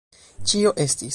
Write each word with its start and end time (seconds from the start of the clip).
Ĉio 0.51 0.73
estis. 0.87 1.09